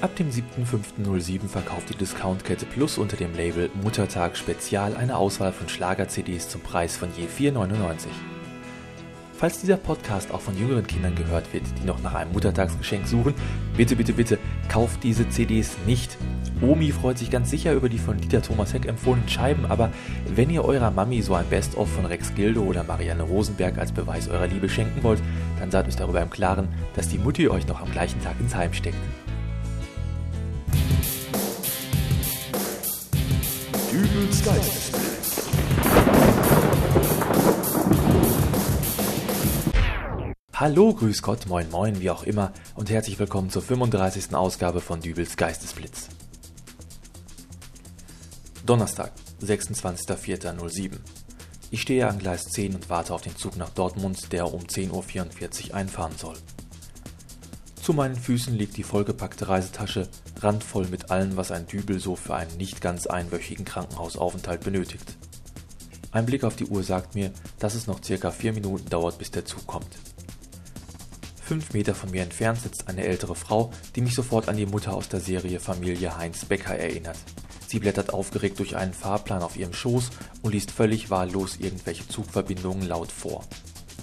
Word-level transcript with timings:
Ab 0.00 0.16
dem 0.16 0.30
7.5.07 0.30 1.46
verkauft 1.46 1.90
die 1.90 1.94
Discountkette 1.94 2.64
Plus 2.64 2.96
unter 2.96 3.18
dem 3.18 3.34
Label 3.34 3.68
Muttertag 3.82 4.34
Spezial 4.34 4.96
eine 4.96 5.14
Auswahl 5.18 5.52
von 5.52 5.68
Schlager-CDs 5.68 6.48
zum 6.48 6.62
Preis 6.62 6.96
von 6.96 7.10
je 7.18 7.26
4,99. 7.26 8.06
Falls 9.34 9.60
dieser 9.60 9.76
Podcast 9.76 10.32
auch 10.32 10.40
von 10.40 10.56
jüngeren 10.56 10.86
Kindern 10.86 11.14
gehört 11.14 11.52
wird, 11.52 11.64
die 11.78 11.86
noch 11.86 12.02
nach 12.02 12.14
einem 12.14 12.32
Muttertagsgeschenk 12.32 13.06
suchen, 13.06 13.34
bitte, 13.76 13.94
bitte, 13.94 14.14
bitte, 14.14 14.38
kauft 14.70 15.02
diese 15.02 15.28
CDs 15.28 15.76
nicht. 15.86 16.16
Omi 16.62 16.92
freut 16.92 17.18
sich 17.18 17.30
ganz 17.30 17.50
sicher 17.50 17.74
über 17.74 17.90
die 17.90 17.98
von 17.98 18.16
Dieter 18.16 18.40
Thomas 18.40 18.72
Heck 18.72 18.86
empfohlenen 18.86 19.28
Scheiben, 19.28 19.66
aber 19.66 19.90
wenn 20.34 20.48
ihr 20.48 20.64
eurer 20.64 20.90
Mami 20.90 21.20
so 21.20 21.34
ein 21.34 21.46
Best-of 21.50 21.90
von 21.92 22.06
Rex 22.06 22.34
Gildo 22.34 22.62
oder 22.62 22.84
Marianne 22.84 23.22
Rosenberg 23.22 23.76
als 23.76 23.92
Beweis 23.92 24.28
eurer 24.28 24.46
Liebe 24.46 24.70
schenken 24.70 25.02
wollt, 25.02 25.20
dann 25.58 25.70
seid 25.70 25.86
euch 25.88 25.96
darüber 25.96 26.22
im 26.22 26.30
Klaren, 26.30 26.68
dass 26.94 27.08
die 27.08 27.18
Mutti 27.18 27.48
euch 27.48 27.66
noch 27.66 27.82
am 27.82 27.90
gleichen 27.92 28.22
Tag 28.22 28.36
ins 28.40 28.54
Heim 28.54 28.72
steckt. 28.72 28.96
Geistesblitz. 34.44 35.42
Hallo, 40.54 40.94
grüß 40.94 41.20
Gott, 41.20 41.46
moin 41.46 41.70
moin, 41.70 42.00
wie 42.00 42.08
auch 42.08 42.22
immer 42.22 42.52
und 42.74 42.88
herzlich 42.88 43.18
willkommen 43.18 43.50
zur 43.50 43.60
35. 43.60 44.34
Ausgabe 44.34 44.80
von 44.80 45.00
Dübels 45.00 45.36
Geistesblitz. 45.36 46.08
Donnerstag, 48.64 49.12
26.04.07. 49.42 50.92
Ich 51.70 51.82
stehe 51.82 52.08
an 52.08 52.18
Gleis 52.18 52.44
10 52.46 52.76
und 52.76 52.88
warte 52.88 53.12
auf 53.12 53.20
den 53.20 53.36
Zug 53.36 53.56
nach 53.56 53.70
Dortmund, 53.70 54.32
der 54.32 54.52
um 54.52 54.62
10.44 54.62 55.68
Uhr 55.68 55.74
einfahren 55.74 56.16
soll. 56.16 56.36
Zu 57.82 57.94
meinen 57.94 58.16
Füßen 58.16 58.54
liegt 58.54 58.76
die 58.76 58.82
vollgepackte 58.82 59.48
Reisetasche, 59.48 60.08
randvoll 60.40 60.86
mit 60.88 61.10
allem, 61.10 61.36
was 61.36 61.50
ein 61.50 61.66
Dübel 61.66 61.98
so 61.98 62.14
für 62.14 62.34
einen 62.34 62.56
nicht 62.58 62.80
ganz 62.80 63.06
einwöchigen 63.06 63.64
Krankenhausaufenthalt 63.64 64.62
benötigt. 64.62 65.16
Ein 66.12 66.26
Blick 66.26 66.44
auf 66.44 66.56
die 66.56 66.66
Uhr 66.66 66.82
sagt 66.82 67.14
mir, 67.14 67.32
dass 67.58 67.74
es 67.74 67.86
noch 67.86 68.04
circa 68.04 68.32
vier 68.32 68.52
Minuten 68.52 68.88
dauert, 68.90 69.18
bis 69.18 69.30
der 69.30 69.44
Zug 69.46 69.66
kommt. 69.66 69.96
Fünf 71.42 71.72
Meter 71.72 71.94
von 71.94 72.10
mir 72.10 72.22
entfernt 72.22 72.60
sitzt 72.60 72.86
eine 72.86 73.04
ältere 73.04 73.34
Frau, 73.34 73.72
die 73.96 74.02
mich 74.02 74.14
sofort 74.14 74.48
an 74.48 74.56
die 74.56 74.66
Mutter 74.66 74.92
aus 74.92 75.08
der 75.08 75.20
Serie 75.20 75.58
Familie 75.58 76.16
Heinz 76.16 76.44
Becker 76.44 76.76
erinnert. 76.76 77.18
Sie 77.66 77.78
blättert 77.78 78.12
aufgeregt 78.12 78.58
durch 78.58 78.76
einen 78.76 78.92
Fahrplan 78.92 79.42
auf 79.42 79.56
ihrem 79.56 79.72
Schoß 79.72 80.10
und 80.42 80.52
liest 80.52 80.70
völlig 80.70 81.10
wahllos 81.10 81.56
irgendwelche 81.58 82.06
Zugverbindungen 82.06 82.86
laut 82.86 83.10
vor. 83.10 83.44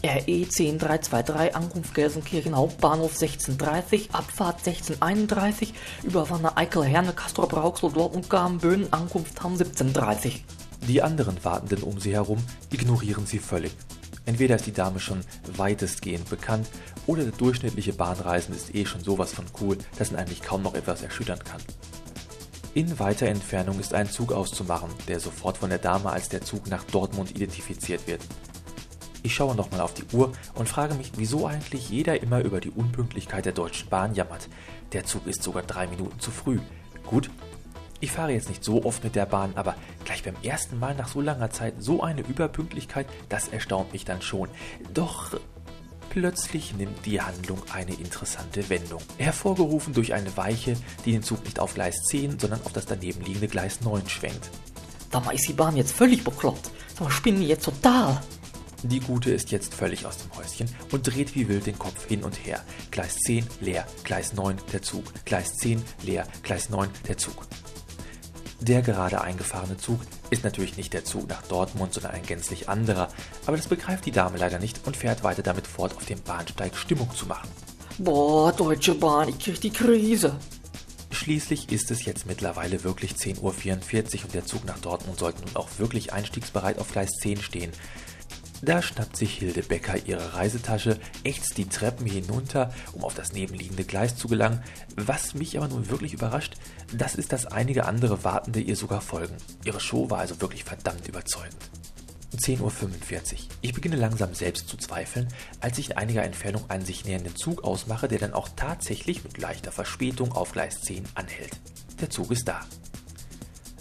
RE 0.04 0.46
10323, 0.46 1.56
Ankunft 1.56 1.94
Gelsenkirchen 1.94 2.56
Hauptbahnhof 2.56 3.14
1630, 3.14 4.10
Abfahrt 4.14 4.60
1631, 4.60 5.74
über 6.04 6.30
Wanne 6.30 6.56
Eickel, 6.56 6.84
Herne, 6.84 7.14
Castrop, 7.14 7.56
Rauxel, 7.56 7.92
Dortmund, 7.92 8.30
Böhnen, 8.62 8.92
Ankunft 8.94 9.42
Hamm 9.44 9.54
1730. 9.54 10.46
Die 10.88 11.02
anderen 11.02 11.44
Wartenden 11.44 11.84
um 11.84 12.00
sie 12.00 12.14
herum 12.14 12.38
ignorieren 12.72 13.26
sie 13.26 13.40
völlig. 13.40 13.72
Entweder 14.26 14.58
ist 14.58 14.68
die 14.68 14.74
Dame 14.74 15.00
schon 15.00 15.22
weitestgehend 15.56 16.30
bekannt 16.30 16.68
oder 17.08 17.24
der 17.24 17.32
durchschnittliche 17.32 17.94
Bahnreisende 17.94 18.58
ist 18.58 18.76
eh 18.76 18.86
schon 18.86 19.04
sowas 19.04 19.34
von 19.34 19.46
cool, 19.62 19.78
dass 19.98 20.12
ihn 20.12 20.18
eigentlich 20.18 20.42
kaum 20.42 20.62
noch 20.62 20.76
etwas 20.76 21.02
erschüttern 21.02 21.40
kann. 21.40 21.62
In 22.74 23.00
weiter 23.00 23.28
Entfernung 23.28 23.80
ist 23.80 23.94
ein 23.94 24.10
Zug 24.10 24.32
auszumachen, 24.34 24.90
der 25.08 25.20
sofort 25.20 25.58
von 25.58 25.70
der 25.70 25.80
Dame 25.80 26.12
als 26.12 26.30
der 26.30 26.42
Zug 26.42 26.68
nach 26.68 26.84
Dortmund 26.84 27.32
identifiziert 27.32 28.06
wird. 28.06 28.22
Ich 29.28 29.36
schaue 29.36 29.56
nochmal 29.56 29.82
auf 29.82 29.94
die 29.94 30.06
Uhr 30.16 30.32
und 30.56 30.70
frage 30.70 30.94
mich, 30.94 31.12
wieso 31.18 31.48
eigentlich 31.48 31.90
jeder 31.90 32.24
immer 32.24 32.40
über 32.40 32.62
die 32.62 32.70
Unpünktlichkeit 32.70 33.44
der 33.44 33.52
Deutschen 33.52 33.90
Bahn 33.90 34.16
jammert. 34.16 34.48
Der 34.94 35.04
Zug 35.04 35.28
ist 35.28 35.44
sogar 35.44 35.64
drei 35.64 35.86
Minuten 35.86 36.18
zu 36.22 36.32
früh. 36.32 36.62
Gut, 37.06 37.30
ich 38.00 38.14
fahre 38.14 38.32
jetzt 38.32 38.48
nicht 38.48 38.64
so 38.64 38.86
oft 38.86 39.04
mit 39.04 39.18
der 39.18 39.26
Bahn, 39.26 39.52
aber 39.56 39.76
gleich 40.06 40.24
beim 40.24 40.38
ersten 40.44 40.80
Mal 40.80 40.96
nach 40.96 41.10
so 41.10 41.20
langer 41.20 41.50
Zeit 41.50 41.74
so 41.80 42.02
eine 42.04 42.22
Überpünktlichkeit, 42.22 43.06
das 43.28 43.50
erstaunt 43.50 43.92
mich 43.92 44.06
dann 44.06 44.22
schon. 44.22 44.48
Doch 44.94 45.38
plötzlich 46.10 46.74
nimmt 46.74 47.06
die 47.06 47.20
Handlung 47.20 47.62
eine 47.74 47.96
interessante 47.96 48.70
Wendung. 48.70 49.02
Hervorgerufen 49.18 49.94
durch 49.94 50.14
eine 50.14 50.38
Weiche, 50.38 50.78
die 51.04 51.12
den 51.12 51.24
Zug 51.24 51.44
nicht 51.44 51.60
auf 51.60 51.74
Gleis 51.74 52.02
10, 52.06 52.40
sondern 52.40 52.62
auf 52.64 52.72
das 52.72 52.86
daneben 52.86 53.26
liegende 53.26 53.50
Gleis 53.50 53.82
9 53.82 54.08
schwenkt. 54.08 54.50
Mal, 55.12 55.36
ist 55.36 55.50
die 55.50 55.54
Bahn 55.54 55.76
jetzt 55.76 55.92
völlig 55.92 56.24
bekloppt? 56.24 56.72
Sag 56.98 57.12
spinnen 57.12 57.42
die 57.42 57.48
jetzt 57.48 57.66
total? 57.66 58.22
Die 58.84 59.00
Gute 59.00 59.32
ist 59.32 59.52
jetzt 59.52 59.74
völlig 59.74 60.06
aus 60.06 60.18
dem 60.18 60.38
Häuschen 60.38 60.70
und 60.92 61.08
dreht 61.08 61.36
wie 61.36 61.48
wild 61.48 61.66
den 61.66 61.80
Kopf 61.80 62.08
hin 62.08 62.24
und 62.24 62.36
her. 62.46 62.64
Gleis 62.92 63.16
10 63.26 63.46
leer, 63.60 63.88
Gleis 64.04 64.34
9 64.34 64.58
der 64.72 64.84
Zug, 64.84 65.04
Gleis 65.26 65.56
10 65.56 65.82
leer, 66.04 66.28
Gleis 66.44 66.70
9 66.70 66.90
der 67.08 67.18
Zug. 67.18 67.48
Der 68.60 68.82
gerade 68.82 69.22
eingefahrene 69.22 69.78
Zug 69.78 70.00
ist 70.30 70.44
natürlich 70.44 70.78
nicht 70.78 70.94
der 70.94 71.06
Zug 71.06 71.28
nach 71.28 71.42
Dortmund, 71.44 71.94
sondern 71.94 72.14
ein 72.14 72.24
gänzlich 72.24 72.70
anderer, 72.70 73.10
aber 73.46 73.58
das 73.58 73.68
begreift 73.68 74.06
die 74.06 74.12
Dame 74.12 74.38
leider 74.38 74.60
nicht 74.60 74.86
und 74.86 74.98
fährt 74.98 75.24
weiter 75.24 75.44
damit 75.44 75.68
fort, 75.68 75.96
auf 75.96 76.06
dem 76.06 76.22
Bahnsteig 76.22 76.76
Stimmung 76.76 77.10
zu 77.16 77.26
machen. 77.26 77.50
Boah, 78.00 78.52
Deutsche 78.52 78.94
Bahn, 78.94 79.30
ich 79.30 79.40
krieg 79.40 79.60
die 79.60 79.72
Krise. 79.72 80.38
Schließlich 81.12 81.72
ist 81.72 81.90
es 81.90 82.06
jetzt 82.06 82.26
mittlerweile 82.28 82.84
wirklich 82.84 83.14
10.44 83.14 83.40
Uhr 83.42 84.26
und 84.26 84.34
der 84.34 84.46
Zug 84.46 84.66
nach 84.66 84.80
Dortmund 84.80 85.20
sollte 85.20 85.42
nun 85.42 85.56
auch 85.56 85.68
wirklich 85.78 86.14
einstiegsbereit 86.14 86.80
auf 86.80 86.92
Gleis 86.92 87.12
10 87.22 87.42
stehen. 87.42 87.72
Da 88.62 88.82
schnappt 88.82 89.16
sich 89.16 89.38
Hilde 89.38 89.62
Becker 89.62 89.98
ihre 90.06 90.34
Reisetasche, 90.34 91.00
ächzt 91.24 91.58
die 91.58 91.70
Treppen 91.70 92.08
hinunter, 92.08 92.74
um 92.94 93.04
auf 93.04 93.14
das 93.14 93.34
nebenliegende 93.34 93.84
Gleis 93.84 94.16
zu 94.16 94.28
gelangen. 94.28 94.64
Was 94.96 95.36
mich 95.36 95.58
aber 95.58 95.68
nun 95.68 95.90
wirklich 95.90 96.14
überrascht, 96.14 96.56
das 96.92 97.16
ist, 97.16 97.34
dass 97.34 97.46
einige 97.46 97.86
andere 97.86 98.24
Wartende 98.24 98.60
ihr 98.60 98.76
sogar 98.76 99.02
folgen. 99.02 99.36
Ihre 99.64 99.80
Show 99.80 100.10
war 100.10 100.20
also 100.20 100.42
wirklich 100.42 100.64
verdammt 100.64 101.08
überzeugend. 101.08 101.58
10.45 102.36 102.62
Uhr. 102.62 103.40
Ich 103.62 103.74
beginne 103.74 103.96
langsam 103.96 104.34
selbst 104.34 104.68
zu 104.68 104.78
zweifeln, 104.78 105.28
als 105.60 105.78
ich 105.78 105.92
in 105.92 105.98
einiger 105.98 106.24
Entfernung 106.24 106.70
einen 106.70 106.86
sich 106.86 107.06
nähernden 107.06 107.36
Zug 107.36 107.64
ausmache, 107.64 108.08
der 108.08 108.20
dann 108.20 108.34
auch 108.34 108.50
tatsächlich 108.56 109.24
mit 109.24 109.38
leichter 109.38 109.72
Verspätung 109.72 110.34
auf 110.34 110.52
Gleis 110.52 110.82
10 110.82 111.06
anhält. 111.16 111.58
Der 112.02 112.10
Zug 112.10 112.32
ist 112.32 112.48
da. 112.48 112.66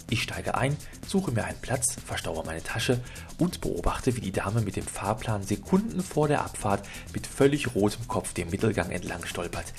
Ich 0.09 0.23
steige 0.23 0.55
ein, 0.55 0.77
suche 1.05 1.31
mir 1.31 1.43
einen 1.43 1.59
Platz, 1.59 1.97
verstaue 2.05 2.45
meine 2.45 2.63
Tasche 2.63 3.01
und 3.37 3.59
beobachte, 3.59 4.15
wie 4.15 4.21
die 4.21 4.31
Dame 4.31 4.61
mit 4.61 4.77
dem 4.77 4.85
Fahrplan 4.85 5.43
Sekunden 5.43 6.01
vor 6.01 6.29
der 6.29 6.45
Abfahrt 6.45 6.87
mit 7.13 7.27
völlig 7.27 7.75
rotem 7.75 8.07
Kopf 8.07 8.33
den 8.33 8.49
Mittelgang 8.49 8.89
entlang 8.91 9.25
stolpert. 9.25 9.73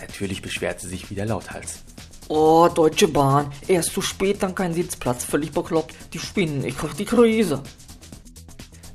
Natürlich 0.00 0.40
beschwert 0.40 0.80
sie 0.80 0.88
sich 0.88 1.10
wieder 1.10 1.26
lauthals. 1.26 1.82
Oh, 2.28 2.68
Deutsche 2.74 3.08
Bahn, 3.08 3.52
erst 3.66 3.92
zu 3.92 4.00
spät, 4.00 4.42
dann 4.42 4.54
kein 4.54 4.72
Sitzplatz, 4.72 5.24
völlig 5.24 5.52
bekloppt. 5.52 5.94
Die 6.12 6.18
spinnen, 6.18 6.64
ich 6.64 6.76
krieg 6.76 6.96
die 6.96 7.04
Krise. 7.04 7.62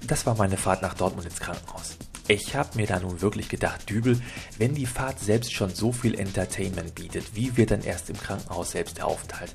Das 0.07 0.25
war 0.25 0.35
meine 0.35 0.57
Fahrt 0.57 0.81
nach 0.81 0.94
Dortmund 0.95 1.28
ins 1.28 1.39
Krankenhaus. 1.39 1.97
Ich 2.28 2.56
habe 2.56 2.78
mir 2.78 2.88
da 2.88 3.00
nun 3.00 3.22
wirklich 3.22 3.50
gedacht, 3.50 3.89
Dübel, 3.89 4.19
wenn 4.57 4.75
die 4.75 4.85
Fahrt 4.85 5.19
selbst 5.19 5.53
schon 5.53 5.73
so 5.73 5.91
viel 5.91 6.16
Entertainment 6.16 6.95
bietet, 6.95 7.35
wie 7.35 7.57
wird 7.57 7.72
dann 7.72 7.83
erst 7.83 8.09
im 8.09 8.17
Krankenhaus 8.17 8.72
selbst 8.72 8.97
der 8.97 9.07
Aufenthalt? 9.07 9.53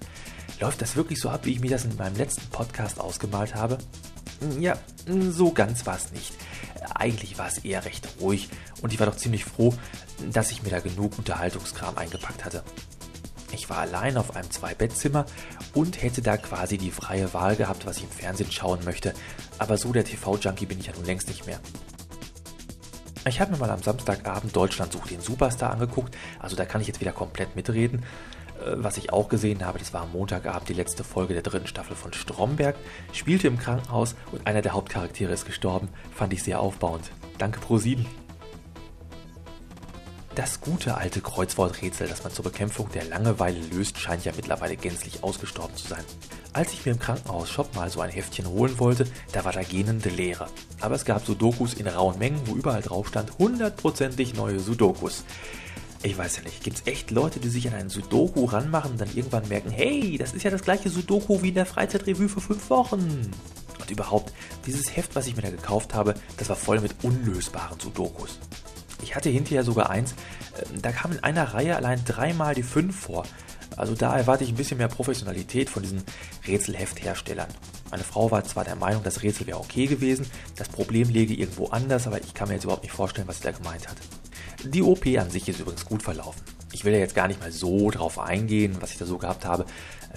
Läuft 0.60 0.82
das 0.82 0.96
wirklich 0.96 1.20
so 1.20 1.28
ab, 1.30 1.40
wie 1.44 1.52
ich 1.52 1.60
mir 1.60 1.70
das 1.70 1.84
in 1.84 1.96
meinem 1.96 2.16
letzten 2.16 2.48
Podcast 2.50 2.98
ausgemalt 3.00 3.54
habe? 3.54 3.78
Hm, 4.40 4.60
ja, 4.60 4.76
hm, 5.06 5.30
so 5.30 5.52
ganz 5.52 5.86
war 5.86 5.96
es 5.96 6.10
nicht. 6.10 6.32
Eigentlich 6.94 7.38
war 7.38 7.46
es 7.46 7.58
eher 7.58 7.84
recht 7.84 8.08
ruhig 8.20 8.48
und 8.82 8.92
ich 8.92 8.98
war 8.98 9.06
doch 9.06 9.16
ziemlich 9.16 9.44
froh, 9.44 9.74
dass 10.32 10.50
ich 10.50 10.62
mir 10.62 10.70
da 10.70 10.80
genug 10.80 11.16
Unterhaltungskram 11.16 11.96
eingepackt 11.96 12.44
hatte. 12.44 12.64
Ich 13.52 13.70
war 13.70 13.78
allein 13.78 14.16
auf 14.16 14.36
einem 14.36 14.50
Zwei-Bettzimmer 14.50 15.26
und 15.74 16.02
hätte 16.02 16.22
da 16.22 16.36
quasi 16.36 16.76
die 16.76 16.90
freie 16.90 17.32
Wahl 17.32 17.56
gehabt, 17.56 17.86
was 17.86 17.98
ich 17.98 18.04
im 18.04 18.10
Fernsehen 18.10 18.50
schauen 18.50 18.84
möchte, 18.84 19.14
aber 19.58 19.78
so 19.78 19.92
der 19.92 20.04
TV-Junkie 20.04 20.66
bin 20.66 20.80
ich 20.80 20.86
ja 20.86 20.92
nun 20.94 21.04
längst 21.04 21.28
nicht 21.28 21.46
mehr. 21.46 21.60
Ich 23.26 23.40
habe 23.40 23.52
mir 23.52 23.58
mal 23.58 23.70
am 23.70 23.82
Samstagabend 23.82 24.54
Deutschland 24.54 24.92
sucht 24.92 25.10
den 25.10 25.20
Superstar 25.20 25.72
angeguckt, 25.72 26.16
also 26.38 26.56
da 26.56 26.64
kann 26.64 26.80
ich 26.80 26.86
jetzt 26.86 27.00
wieder 27.00 27.12
komplett 27.12 27.56
mitreden. 27.56 28.04
Äh, 28.64 28.74
was 28.76 28.96
ich 28.96 29.12
auch 29.12 29.28
gesehen 29.28 29.64
habe, 29.64 29.78
das 29.78 29.92
war 29.92 30.02
am 30.02 30.12
Montagabend 30.12 30.68
die 30.68 30.74
letzte 30.74 31.04
Folge 31.04 31.34
der 31.34 31.42
dritten 31.42 31.66
Staffel 31.66 31.96
von 31.96 32.12
Stromberg, 32.12 32.76
spielte 33.12 33.48
im 33.48 33.58
Krankenhaus 33.58 34.14
und 34.32 34.46
einer 34.46 34.62
der 34.62 34.72
Hauptcharaktere 34.72 35.32
ist 35.32 35.46
gestorben, 35.46 35.88
fand 36.14 36.32
ich 36.32 36.42
sehr 36.42 36.60
aufbauend. 36.60 37.10
Danke 37.38 37.60
Pro7. 37.60 38.04
Das 40.34 40.60
gute 40.60 40.96
alte 40.96 41.20
Kreuzworträtsel, 41.20 42.06
das 42.06 42.22
man 42.22 42.32
zur 42.32 42.44
Bekämpfung 42.44 42.88
der 42.92 43.04
Langeweile 43.04 43.58
löst, 43.72 43.98
scheint 43.98 44.24
ja 44.24 44.32
mittlerweile 44.36 44.76
gänzlich 44.76 45.24
ausgestorben 45.24 45.74
zu 45.74 45.88
sein. 45.88 46.04
Als 46.52 46.72
ich 46.72 46.86
mir 46.86 46.92
im 46.92 47.00
Krankenhausshop 47.00 47.74
mal 47.74 47.90
so 47.90 48.00
ein 48.00 48.10
Heftchen 48.10 48.46
holen 48.46 48.78
wollte, 48.78 49.06
da 49.32 49.44
war 49.44 49.52
da 49.52 49.62
gähnende 49.62 50.10
Leere. 50.10 50.46
Aber 50.80 50.94
es 50.94 51.04
gab 51.04 51.26
Sudokus 51.26 51.74
in 51.74 51.88
rauen 51.88 52.18
Mengen, 52.18 52.40
wo 52.46 52.54
überall 52.54 52.82
drauf 52.82 53.08
stand, 53.08 53.36
hundertprozentig 53.38 54.34
neue 54.34 54.60
Sudokus. 54.60 55.24
Ich 56.02 56.16
weiß 56.16 56.36
ja 56.36 56.42
nicht, 56.44 56.62
gibt 56.62 56.78
es 56.78 56.86
echt 56.86 57.10
Leute, 57.10 57.40
die 57.40 57.48
sich 57.48 57.66
an 57.66 57.74
einen 57.74 57.90
Sudoku 57.90 58.44
ranmachen 58.44 58.92
und 58.92 59.00
dann 59.00 59.14
irgendwann 59.14 59.48
merken, 59.48 59.70
hey, 59.70 60.16
das 60.16 60.32
ist 60.32 60.44
ja 60.44 60.50
das 60.50 60.62
gleiche 60.62 60.90
Sudoku 60.90 61.42
wie 61.42 61.48
in 61.48 61.54
der 61.54 61.66
Freizeitrevue 61.66 62.28
für 62.28 62.40
fünf 62.40 62.70
Wochen. 62.70 63.32
Und 63.80 63.90
überhaupt, 63.90 64.32
dieses 64.66 64.96
Heft, 64.96 65.16
was 65.16 65.26
ich 65.26 65.34
mir 65.34 65.42
da 65.42 65.50
gekauft 65.50 65.94
habe, 65.94 66.14
das 66.36 66.48
war 66.48 66.56
voll 66.56 66.80
mit 66.80 66.94
unlösbaren 67.02 67.80
Sudokus. 67.80 68.38
Ich 69.02 69.16
hatte 69.16 69.28
hinterher 69.28 69.64
sogar 69.64 69.90
eins, 69.90 70.14
Ähm, 70.58 70.82
da 70.82 70.92
kam 70.92 71.12
in 71.12 71.22
einer 71.22 71.54
Reihe 71.54 71.76
allein 71.76 72.04
dreimal 72.04 72.54
die 72.54 72.62
5 72.62 72.98
vor. 72.98 73.24
Also 73.76 73.94
da 73.94 74.16
erwarte 74.16 74.44
ich 74.44 74.50
ein 74.50 74.56
bisschen 74.56 74.78
mehr 74.78 74.88
Professionalität 74.88 75.70
von 75.70 75.82
diesen 75.82 76.02
Rätselheftherstellern. 76.46 77.48
Meine 77.90 78.02
Frau 78.02 78.30
war 78.30 78.44
zwar 78.44 78.64
der 78.64 78.76
Meinung, 78.76 79.02
das 79.02 79.22
Rätsel 79.22 79.46
wäre 79.46 79.60
okay 79.60 79.86
gewesen, 79.86 80.26
das 80.56 80.68
Problem 80.68 81.08
läge 81.10 81.34
irgendwo 81.34 81.68
anders, 81.68 82.06
aber 82.06 82.20
ich 82.20 82.34
kann 82.34 82.48
mir 82.48 82.54
jetzt 82.54 82.64
überhaupt 82.64 82.82
nicht 82.82 82.92
vorstellen, 82.92 83.28
was 83.28 83.38
sie 83.38 83.44
da 83.44 83.52
gemeint 83.52 83.88
hat. 83.88 83.96
Die 84.64 84.82
OP 84.82 85.06
an 85.06 85.30
sich 85.30 85.48
ist 85.48 85.60
übrigens 85.60 85.84
gut 85.84 86.02
verlaufen. 86.02 86.42
Ich 86.72 86.84
will 86.84 86.92
ja 86.92 86.98
jetzt 86.98 87.14
gar 87.14 87.28
nicht 87.28 87.40
mal 87.40 87.52
so 87.52 87.90
drauf 87.90 88.18
eingehen, 88.18 88.76
was 88.80 88.90
ich 88.90 88.98
da 88.98 89.06
so 89.06 89.16
gehabt 89.16 89.44
habe. 89.44 89.64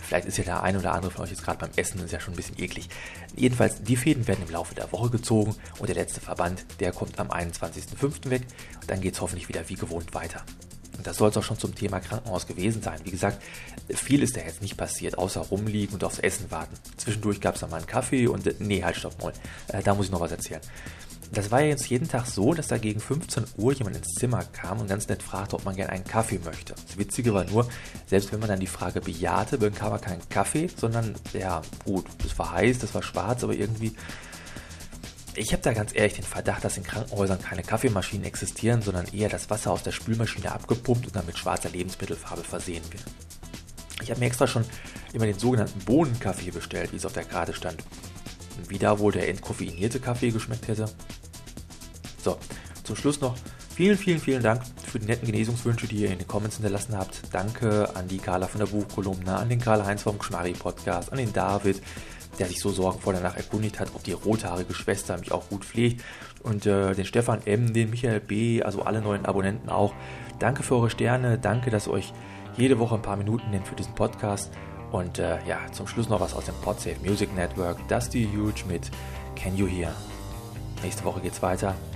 Vielleicht 0.01 0.27
ist 0.27 0.37
ja 0.37 0.43
der 0.43 0.63
ein 0.63 0.75
oder 0.75 0.93
andere 0.93 1.11
von 1.11 1.23
euch 1.23 1.29
jetzt 1.29 1.43
gerade 1.43 1.59
beim 1.59 1.69
Essen, 1.75 2.03
ist 2.03 2.11
ja 2.11 2.19
schon 2.19 2.33
ein 2.33 2.37
bisschen 2.37 2.59
eklig. 2.59 2.89
Jedenfalls, 3.35 3.83
die 3.83 3.95
Fäden 3.95 4.27
werden 4.27 4.43
im 4.45 4.51
Laufe 4.51 4.73
der 4.73 4.91
Woche 4.91 5.11
gezogen 5.11 5.55
und 5.79 5.87
der 5.87 5.95
letzte 5.95 6.21
Verband, 6.21 6.65
der 6.79 6.91
kommt 6.91 7.19
am 7.19 7.29
21.05. 7.29 8.29
weg. 8.29 8.41
Und 8.81 8.89
dann 8.89 8.99
geht 8.99 9.13
es 9.13 9.21
hoffentlich 9.21 9.47
wieder 9.47 9.69
wie 9.69 9.75
gewohnt 9.75 10.13
weiter. 10.13 10.43
Und 10.97 11.07
das 11.07 11.17
soll 11.17 11.29
es 11.29 11.37
auch 11.37 11.43
schon 11.43 11.57
zum 11.57 11.73
Thema 11.73 11.99
Krankenhaus 11.99 12.47
gewesen 12.47 12.81
sein. 12.81 12.99
Wie 13.03 13.11
gesagt, 13.11 13.41
viel 13.89 14.23
ist 14.23 14.35
da 14.35 14.41
jetzt 14.41 14.61
nicht 14.61 14.75
passiert, 14.75 15.17
außer 15.17 15.41
rumliegen 15.41 15.93
und 15.93 16.03
aufs 16.03 16.19
Essen 16.19 16.51
warten. 16.51 16.75
Zwischendurch 16.97 17.41
gab 17.41 17.55
es 17.55 17.61
dann 17.61 17.69
mal 17.69 17.77
einen 17.77 17.87
Kaffee 17.87 18.27
und, 18.27 18.59
nee, 18.59 18.83
halt, 18.83 18.97
stopp 18.97 19.21
mal, 19.21 19.33
äh, 19.69 19.81
da 19.81 19.95
muss 19.95 20.07
ich 20.07 20.11
noch 20.11 20.19
was 20.19 20.31
erzählen. 20.31 20.61
Das 21.31 21.49
war 21.49 21.61
ja 21.61 21.67
jetzt 21.67 21.89
jeden 21.89 22.09
Tag 22.09 22.25
so, 22.25 22.53
dass 22.53 22.67
da 22.67 22.77
gegen 22.77 22.99
15 22.99 23.45
Uhr 23.57 23.73
jemand 23.73 23.95
ins 23.95 24.15
Zimmer 24.19 24.43
kam 24.51 24.81
und 24.81 24.89
ganz 24.89 25.07
nett 25.07 25.23
fragte, 25.23 25.55
ob 25.55 25.63
man 25.63 25.75
gerne 25.75 25.93
einen 25.93 26.03
Kaffee 26.03 26.39
möchte. 26.43 26.73
Das 26.73 26.97
Witzige 26.97 27.33
war 27.33 27.45
nur, 27.45 27.67
selbst 28.05 28.33
wenn 28.33 28.41
man 28.41 28.49
dann 28.49 28.59
die 28.59 28.67
Frage 28.67 28.99
bejahte, 28.99 29.57
bekam 29.57 29.91
man 29.91 30.01
keinen 30.01 30.27
Kaffee, 30.29 30.69
sondern, 30.75 31.15
ja, 31.31 31.61
gut, 31.85 32.05
es 32.25 32.37
war 32.37 32.51
heiß, 32.51 32.79
das 32.79 32.93
war 32.93 33.01
schwarz, 33.01 33.43
aber 33.43 33.53
irgendwie 33.53 33.95
ich 35.35 35.53
habe 35.53 35.63
da 35.63 35.73
ganz 35.73 35.95
ehrlich 35.95 36.13
den 36.13 36.25
Verdacht, 36.25 36.63
dass 36.63 36.77
in 36.77 36.83
Krankenhäusern 36.83 37.41
keine 37.41 37.63
Kaffeemaschinen 37.63 38.25
existieren, 38.25 38.81
sondern 38.81 39.07
eher 39.13 39.29
das 39.29 39.49
Wasser 39.49 39.71
aus 39.71 39.83
der 39.83 39.91
Spülmaschine 39.91 40.51
abgepumpt 40.51 41.05
und 41.05 41.15
dann 41.15 41.25
mit 41.25 41.37
schwarzer 41.37 41.69
Lebensmittelfarbe 41.69 42.43
versehen 42.43 42.83
wird. 42.91 43.03
Ich 44.01 44.09
habe 44.09 44.19
mir 44.19 44.25
extra 44.25 44.47
schon 44.47 44.65
immer 45.13 45.25
den 45.25 45.39
sogenannten 45.39 45.79
Bohnenkaffee 45.79 46.51
bestellt, 46.51 46.91
wie 46.91 46.97
es 46.97 47.05
auf 47.05 47.13
der 47.13 47.23
Karte 47.23 47.53
stand. 47.53 47.83
Wie 48.67 48.79
da 48.79 48.99
wohl 48.99 49.11
der 49.11 49.29
entkoffeinierte 49.29 49.99
Kaffee 49.99 50.31
geschmeckt 50.31 50.67
hätte. 50.67 50.89
So, 52.23 52.37
zum 52.83 52.95
Schluss 52.95 53.19
noch 53.21 53.35
vielen, 53.73 53.97
vielen, 53.97 54.19
vielen 54.19 54.43
Dank 54.43 54.61
für 54.85 54.99
die 54.99 55.07
netten 55.07 55.25
Genesungswünsche, 55.25 55.87
die 55.87 55.97
ihr 55.97 56.11
in 56.11 56.19
den 56.19 56.27
Comments 56.27 56.55
hinterlassen 56.55 56.95
habt. 56.95 57.21
Danke 57.31 57.89
an 57.95 58.07
die 58.07 58.19
Carla 58.19 58.47
von 58.47 58.59
der 58.59 58.67
Buchkolumne, 58.67 59.35
an 59.35 59.49
den 59.49 59.59
Karl-Heinz 59.59 60.03
vom 60.03 60.19
Geschmarri 60.19 60.53
Podcast, 60.53 61.11
an 61.11 61.17
den 61.17 61.33
David, 61.33 61.81
der 62.37 62.47
sich 62.47 62.59
so 62.59 62.69
sorgenvoll 62.69 63.15
danach 63.15 63.37
erkundigt 63.37 63.79
hat, 63.79 63.89
ob 63.95 64.03
die 64.03 64.11
rothaarige 64.11 64.73
Schwester 64.73 65.17
mich 65.17 65.31
auch 65.31 65.49
gut 65.49 65.65
pflegt. 65.65 66.03
Und 66.43 66.65
äh, 66.67 66.93
den 66.93 67.05
Stefan 67.05 67.41
M., 67.45 67.73
den 67.73 67.89
Michael 67.89 68.19
B., 68.19 68.61
also 68.61 68.83
alle 68.83 69.01
neuen 69.01 69.25
Abonnenten 69.25 69.69
auch. 69.69 69.93
Danke 70.37 70.61
für 70.61 70.75
eure 70.75 70.89
Sterne, 70.89 71.39
danke, 71.39 71.71
dass 71.71 71.87
ihr 71.87 71.93
euch 71.93 72.13
jede 72.57 72.77
Woche 72.77 72.95
ein 72.95 73.01
paar 73.01 73.17
Minuten 73.17 73.49
nennt 73.49 73.67
für 73.67 73.75
diesen 73.75 73.95
Podcast. 73.95 74.51
Und 74.91 75.17
äh, 75.17 75.37
ja, 75.47 75.59
zum 75.71 75.87
Schluss 75.87 76.09
noch 76.09 76.19
was 76.19 76.33
aus 76.35 76.45
dem 76.45 76.55
Podsafe 76.61 76.97
Music 77.03 77.33
Network, 77.35 77.87
Dusty 77.87 78.29
Huge 78.31 78.63
mit 78.67 78.91
Can 79.35 79.55
You 79.55 79.65
Hear? 79.65 79.93
Nächste 80.83 81.03
Woche 81.05 81.21
geht's 81.21 81.41
weiter. 81.41 81.75